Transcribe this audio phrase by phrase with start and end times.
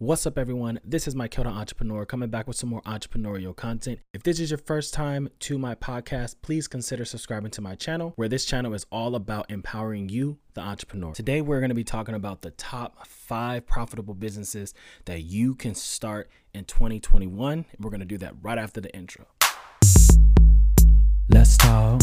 [0.00, 0.78] What's up, everyone?
[0.84, 3.98] This is Mike Kelda Entrepreneur coming back with some more entrepreneurial content.
[4.14, 8.12] If this is your first time to my podcast, please consider subscribing to my channel,
[8.14, 11.14] where this channel is all about empowering you, the entrepreneur.
[11.14, 14.72] Today, we're going to be talking about the top five profitable businesses
[15.06, 17.64] that you can start in 2021.
[17.80, 19.26] We're going to do that right after the intro.
[21.28, 22.02] Let's talk.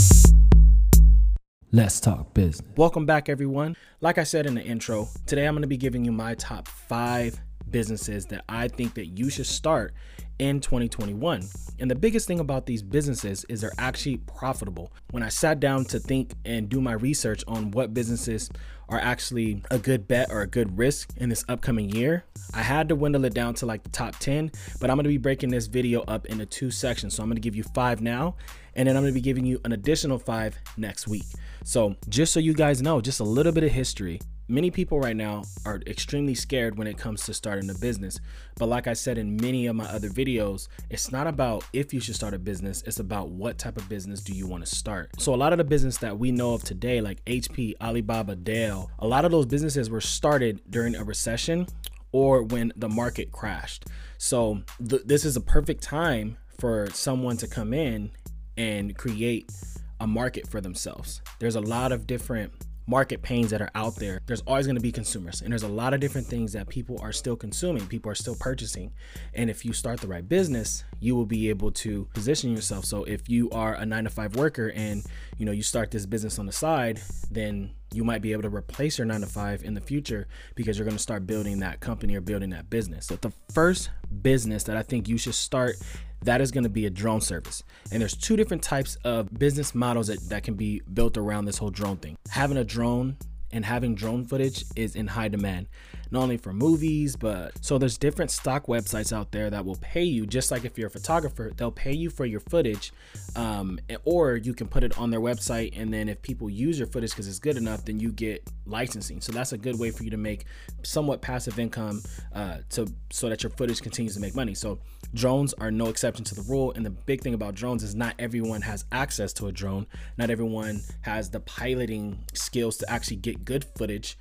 [1.72, 2.70] Let's talk business.
[2.76, 3.78] Welcome back, everyone.
[4.02, 6.68] Like I said in the intro, today I'm going to be giving you my top
[6.68, 7.40] five
[7.76, 9.94] businesses that I think that you should start
[10.40, 11.44] in 2021.
[11.78, 14.94] And the biggest thing about these businesses is they're actually profitable.
[15.12, 18.50] When I sat down to think and do my research on what businesses
[18.88, 22.88] are actually a good bet or a good risk in this upcoming year, I had
[22.88, 25.50] to dwindle it down to like the top 10, but I'm going to be breaking
[25.50, 27.14] this video up into two sections.
[27.14, 28.38] So I'm going to give you 5 now
[28.76, 31.26] and then I'm going to be giving you an additional 5 next week.
[31.66, 35.16] So, just so you guys know, just a little bit of history many people right
[35.16, 38.20] now are extremely scared when it comes to starting a business.
[38.58, 42.00] But like I said in many of my other videos, it's not about if you
[42.00, 45.10] should start a business, it's about what type of business do you want to start.
[45.20, 48.92] So a lot of the business that we know of today, like HP, Alibaba, Dell,
[49.00, 51.68] a lot of those businesses were started during a recession
[52.12, 53.86] or when the market crashed.
[54.18, 58.12] So th- this is a perfect time for someone to come in
[58.58, 59.52] and create
[60.00, 61.22] a market for themselves.
[61.40, 62.54] There's a lot of different
[62.88, 65.42] market pains that are out there, there's always going to be consumers.
[65.42, 68.36] And there's a lot of different things that people are still consuming, people are still
[68.36, 68.92] purchasing.
[69.34, 72.86] And if you start the right business, you will be able to position yourself.
[72.86, 75.04] So if you are a 9 to 5 worker and,
[75.38, 78.50] you know, you start this business on the side, then you might be able to
[78.50, 81.80] replace your 9 to 5 in the future because you're going to start building that
[81.80, 83.08] company or building that business.
[83.08, 83.90] So the first
[84.22, 85.76] business that I think you should start
[86.24, 87.64] that is going to be a drone service.
[87.92, 91.58] And there's two different types of business models that, that can be built around this
[91.58, 92.18] whole drone thing.
[92.30, 93.18] Having a drone
[93.52, 95.68] and having drone footage is in high demand
[96.12, 100.04] not only for movies but so there's different stock websites out there that will pay
[100.04, 102.92] you just like if you're a photographer they'll pay you for your footage
[103.36, 106.88] um, or you can put it on their website and then if people use your
[106.88, 109.22] footage because it's good enough then you get licensing.
[109.22, 110.46] So that's a good way for you to make
[110.84, 112.02] somewhat passive income
[112.34, 114.54] uh, to so that your footage continues to make money.
[114.54, 114.80] So
[115.14, 118.16] drones are no exception to the rule and the big thing about drones is not
[118.20, 119.88] everyone has access to a drone.
[120.18, 124.18] Not everyone has the piloting skills to actually get good footage.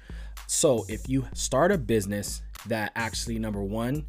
[0.47, 4.07] So if you start a business that actually number one,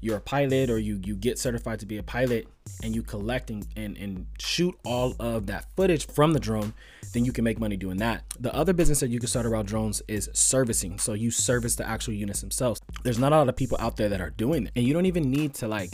[0.00, 2.46] you're a pilot or you you get certified to be a pilot
[2.82, 6.74] and you collect and, and, and shoot all of that footage from the drone,
[7.12, 8.22] then you can make money doing that.
[8.38, 10.98] The other business that you can start around drones is servicing.
[10.98, 12.80] So you service the actual units themselves.
[13.02, 14.72] There's not a lot of people out there that are doing it.
[14.76, 15.92] And you don't even need to like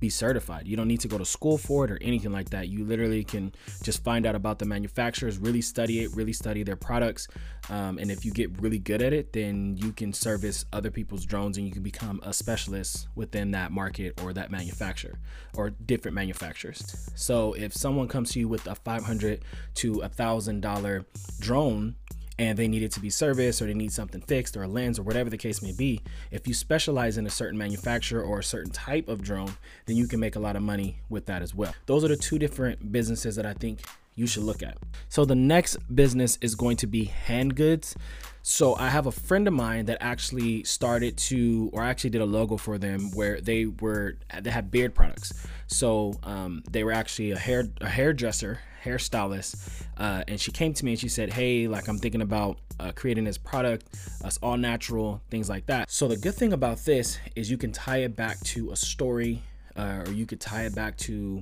[0.00, 0.66] be certified.
[0.66, 2.68] You don't need to go to school for it or anything like that.
[2.68, 6.76] You literally can just find out about the manufacturers, really study it, really study their
[6.76, 7.28] products.
[7.68, 11.24] Um, and if you get really good at it, then you can service other people's
[11.24, 15.18] drones and you can become a specialist within that market or that manufacturer
[15.54, 17.10] or different manufacturers.
[17.14, 19.44] So if someone comes to you with a 500
[19.74, 21.04] to a thousand dollar
[21.38, 21.96] drone,
[22.40, 24.98] and they need it to be serviced or they need something fixed or a lens
[24.98, 28.42] or whatever the case may be, if you specialize in a certain manufacturer or a
[28.42, 29.52] certain type of drone,
[29.84, 31.74] then you can make a lot of money with that as well.
[31.84, 33.80] Those are the two different businesses that I think
[34.20, 34.76] you should look at.
[35.08, 37.96] So the next business is going to be hand goods.
[38.42, 42.26] So I have a friend of mine that actually started to, or actually did a
[42.26, 45.32] logo for them where they were they had beard products.
[45.68, 50.84] So um, they were actually a hair a hairdresser hairstylist, uh, and she came to
[50.84, 53.86] me and she said, "Hey, like I'm thinking about uh, creating this product.
[54.24, 57.72] It's all natural, things like that." So the good thing about this is you can
[57.72, 59.42] tie it back to a story,
[59.76, 61.40] uh, or you could tie it back to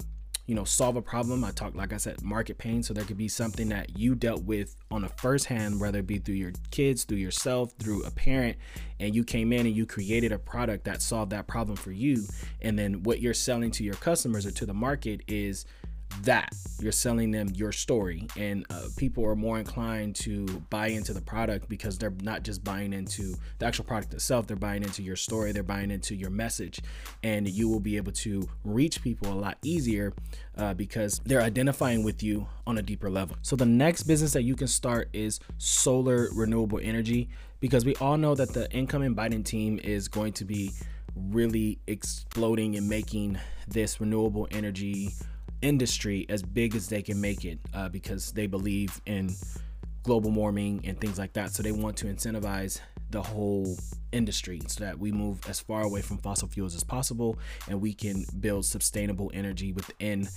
[0.48, 1.44] you know solve a problem.
[1.44, 2.82] I talk like i said market pain.
[2.82, 6.06] So there could be something that you dealt with on a first hand whether it
[6.06, 8.56] be through your kids through yourself through a parent
[8.98, 12.24] and you came in and you created a product that solved that problem for you.
[12.62, 15.66] And then what you're selling to your customers or to the market is
[16.22, 16.54] that.
[16.80, 21.20] You're selling them your story and uh, people are more inclined to buy into the
[21.20, 25.16] product because they're not just buying into the actual product itself they're buying into your
[25.16, 26.80] story they're buying into your message
[27.24, 30.12] and you will be able to reach people a lot easier
[30.56, 33.36] uh, because they're identifying with you on a deeper level.
[33.42, 37.28] So the next business that you can start is solar renewable energy
[37.60, 40.72] because we all know that the incoming biden team is going to be
[41.16, 45.10] really exploding and making this renewable energy
[45.62, 49.34] industry as big as they can make it uh, because they believe in
[50.02, 51.50] global warming and things like that.
[51.50, 53.76] So they want to incentivize the whole
[54.12, 57.38] industry so that we move as far away from fossil fuels as possible
[57.68, 60.28] and we can build sustainable energy within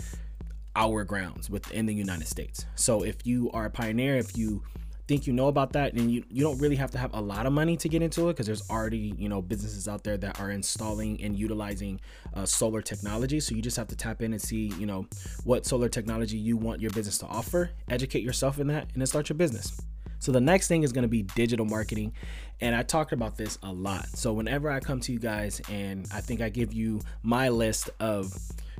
[0.76, 2.66] our grounds within the United States.
[2.76, 4.64] So if you are a pioneer, if you
[5.12, 7.46] think you know about that and you, you don't really have to have a lot
[7.46, 10.40] of money to get into it because there's already you know businesses out there that
[10.40, 12.00] are installing and utilizing
[12.34, 15.06] uh, solar technology so you just have to tap in and see you know
[15.44, 19.06] what solar technology you want your business to offer educate yourself in that and then
[19.06, 19.82] start your business
[20.20, 22.14] so the next thing is going to be digital marketing.
[22.60, 24.06] And I talked about this a lot.
[24.10, 27.90] So whenever I come to you guys and I think I give you my list
[28.00, 28.32] of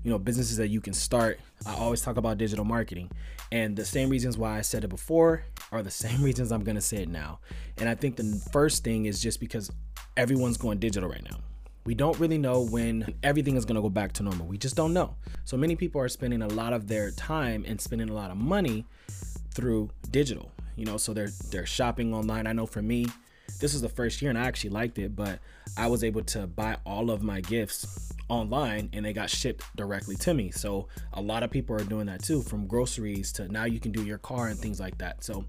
[0.04, 3.10] you know businesses that you can start i always talk about digital marketing.
[3.54, 6.76] And the same reasons why i said it before are the same reasons i'm going
[6.76, 7.40] to say it now.
[7.78, 9.72] And i think the first thing is just because
[10.18, 11.38] everyone's going digital right now.
[11.84, 14.46] We don't really know when everything is going to go back to normal.
[14.46, 15.16] We just don't know.
[15.46, 18.38] So many people are spending a lot of their time and spending a lot of
[18.38, 18.86] money
[19.56, 22.48] through digital you know so they're they're shopping online.
[22.48, 23.08] I know for me
[23.60, 25.40] this is the first year and i actually liked it but
[25.78, 28.01] i was able to buy all of my gifts
[28.32, 30.52] online and they got shipped directly to me.
[30.52, 33.92] So a lot of people are doing that too from groceries to now you can
[33.92, 35.22] do your car and things like that.
[35.22, 35.44] So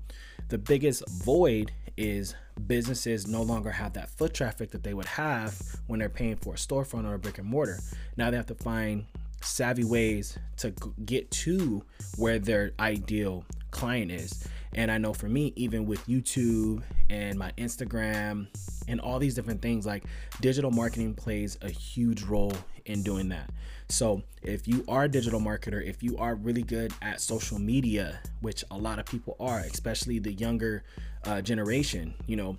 [0.49, 2.35] the biggest void is
[2.67, 6.55] businesses no longer have that foot traffic that they would have when they're paying for
[6.55, 7.79] a storefront or a brick and mortar.
[8.17, 9.07] Now they have to find
[9.43, 10.75] savvy ways to
[11.05, 11.85] get to
[12.17, 17.53] where their ideal client is and I know for me, even with YouTube and my
[17.59, 18.49] Instagram
[18.89, 20.05] and all these different things, like
[20.41, 22.53] digital marketing plays a huge role
[22.87, 23.51] in doing that.
[23.89, 28.21] So, if you are a digital marketer, if you are really good at social media,
[28.41, 30.85] which a lot of people are, especially the younger
[31.25, 32.57] uh, generation, you know,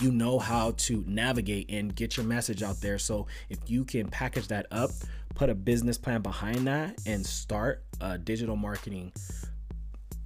[0.00, 2.98] you know how to navigate and get your message out there.
[2.98, 4.90] So, if you can package that up,
[5.34, 9.12] put a business plan behind that, and start a digital marketing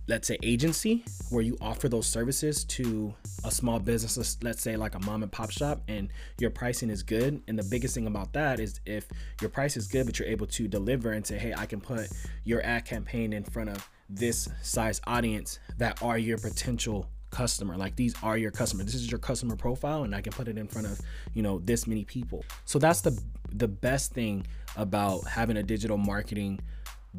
[0.08, 3.14] let's say agency where you offer those services to
[3.44, 6.08] a small business let's say like a mom and pop shop and
[6.38, 7.40] your pricing is good.
[7.46, 9.06] And the biggest thing about that is if
[9.40, 12.08] your price is good but you're able to deliver and say hey i can put
[12.44, 17.76] your ad campaign in front of this size audience that are your potential customer.
[17.76, 18.84] Like these are your customer.
[18.84, 21.00] This is your customer profile and i can put it in front of
[21.34, 22.44] you know this many people.
[22.64, 23.18] So that's the
[23.52, 24.46] the best thing
[24.76, 26.60] about having a digital marketing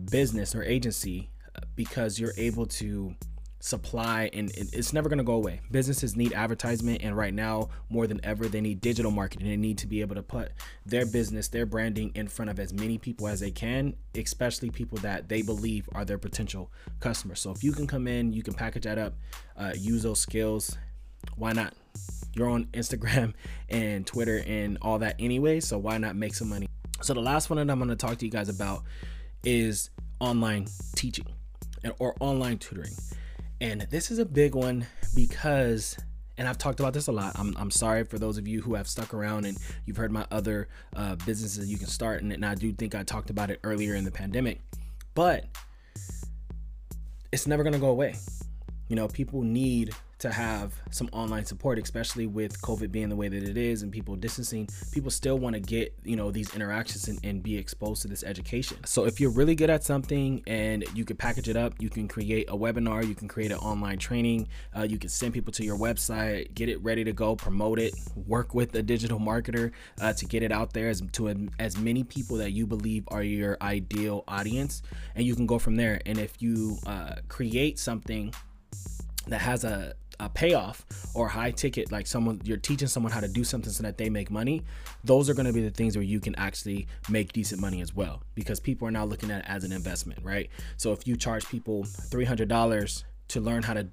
[0.10, 1.30] business or agency
[1.76, 3.16] because you're able to
[3.64, 5.62] supply and it's never going to go away.
[5.72, 9.48] Businesses need advertisement and right now more than ever they need digital marketing.
[9.48, 10.52] They need to be able to put
[10.86, 14.98] their business, their branding in front of as many people as they can, especially people
[15.00, 17.40] that they believe are their potential customers.
[17.40, 19.14] So if you can come in, you can package that up,
[19.56, 20.78] uh, use those skills,
[21.38, 21.74] why not?
[22.36, 23.34] You're on Instagram
[23.70, 26.68] and Twitter and all that anyway, so why not make some money?
[27.02, 28.84] So the last one that I'm going to talk to you guys about
[29.46, 29.90] is
[30.20, 30.68] online
[30.98, 31.28] teaching
[32.00, 32.94] or online tutoring.
[33.62, 34.86] And this is a big one
[35.16, 35.98] because
[36.38, 37.38] and I've talked about this a lot.
[37.38, 40.26] I'm, I'm sorry for those of you who have stuck around and you've heard my
[40.32, 42.24] other uh, businesses you can start.
[42.24, 44.60] And, and I do think I talked about it earlier in the pandemic,
[45.14, 45.46] but
[47.32, 48.16] it's never going to go away.
[48.88, 53.28] You know, people need to have some online support, especially with COVID being the way
[53.28, 54.70] that it is and people distancing.
[54.94, 58.24] People still want to get, you know, these interactions and, and, be exposed to this
[58.24, 58.78] education.
[58.86, 62.08] So if you're really good at something and you can package it up, you can
[62.08, 64.48] create a webinar, you can create an online training,
[64.78, 67.94] uh, you can send people to your website, get it ready to go, promote it,
[68.26, 72.06] work with a digital marketer uh, to get it out there as, to as many
[72.06, 74.84] people that you believe are your ideal audience.
[75.16, 76.02] And you can go from there.
[76.06, 78.34] And if you uh, create something
[79.28, 83.28] that has a a payoff or high ticket like someone you're teaching someone how to
[83.28, 84.62] do something so that they make money
[85.04, 87.94] those are going to be the things where you can actually make decent money as
[87.94, 90.50] well because people are now looking at it as an investment right?
[90.78, 93.88] So if you charge people $300 to learn how to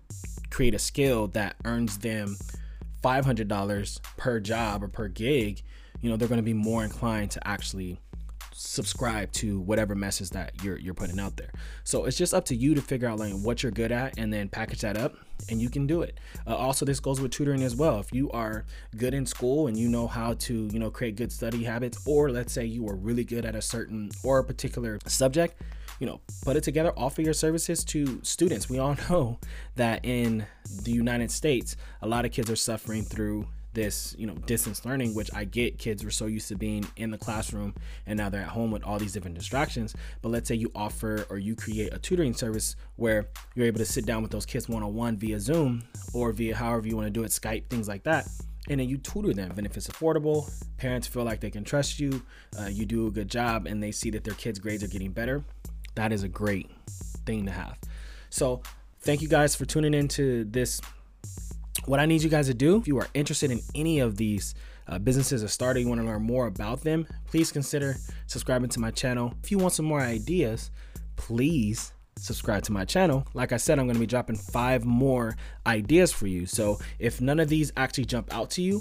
[0.50, 2.36] create a skill that earns them
[3.02, 5.62] $500 per job or per gig
[6.00, 7.98] you know they're going to be more inclined to actually
[8.60, 11.50] subscribe to whatever message that you're you're putting out there.
[11.84, 14.32] So it's just up to you to figure out like what you're good at and
[14.32, 15.14] then package that up
[15.48, 16.18] and you can do it.
[16.46, 17.98] Uh, also, this goes with tutoring as well.
[17.98, 21.32] If you are good in school and you know how to you know create good
[21.32, 24.98] study habits, or let's say you are really good at a certain or a particular
[25.06, 25.60] subject,
[25.98, 28.68] you know, put it together, offer your services to students.
[28.68, 29.38] We all know
[29.76, 30.46] that in
[30.82, 35.14] the United States, a lot of kids are suffering through this you know distance learning
[35.14, 37.74] which i get kids were so used to being in the classroom
[38.06, 39.94] and now they're at home with all these different distractions.
[40.22, 43.84] But let's say you offer or you create a tutoring service where you're able to
[43.84, 47.24] sit down with those kids one-on-one via zoom or via however you want to do
[47.24, 48.26] it skype things like that.
[48.68, 49.54] And then you tutor them.
[49.56, 52.22] And if it's affordable parents feel like they can trust you
[52.58, 55.12] uh, you do a good job and they see that their kids grades are getting
[55.12, 55.44] better
[55.94, 56.70] that is a great
[57.26, 57.76] thing to have.
[58.30, 58.62] So
[59.00, 60.80] thank you guys for tuning into this
[61.90, 64.54] what I need you guys to do, if you are interested in any of these
[64.86, 67.96] uh, businesses or starting, you want to learn more about them, please consider
[68.28, 69.34] subscribing to my channel.
[69.42, 70.70] If you want some more ideas,
[71.16, 73.26] please subscribe to my channel.
[73.34, 76.46] Like I said, I'm going to be dropping five more ideas for you.
[76.46, 78.80] So if none of these actually jump out to you,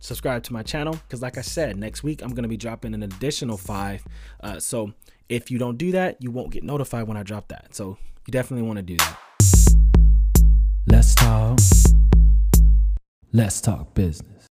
[0.00, 2.94] subscribe to my channel because like I said, next week I'm going to be dropping
[2.94, 4.02] an additional five.
[4.40, 4.92] Uh, so
[5.28, 7.76] if you don't do that, you won't get notified when I drop that.
[7.76, 9.18] So you definitely want to do that.
[10.88, 11.60] Let's talk.
[13.36, 14.43] Let's talk business.